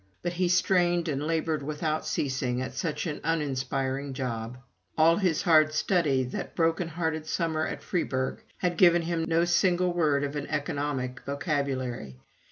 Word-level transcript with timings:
But 0.23 0.33
he 0.33 0.47
strained 0.47 1.07
and 1.07 1.21
labored 1.27 1.61
without 1.61 2.07
ceasing 2.07 2.59
at 2.59 2.73
such 2.73 3.05
an 3.05 3.21
uninspiring 3.23 4.13
job. 4.13 4.57
All 4.97 5.17
his 5.17 5.43
hard 5.43 5.73
study 5.73 6.23
that 6.23 6.55
broken 6.55 6.87
hearted 6.87 7.27
summer 7.27 7.67
at 7.67 7.83
Freiburg 7.83 8.41
had 8.57 8.77
given 8.79 9.03
him 9.03 9.23
no 9.27 9.45
single 9.45 9.93
word 9.93 10.23
of 10.23 10.35
an 10.35 10.47
economic 10.47 11.21
vocabulary. 11.23 12.17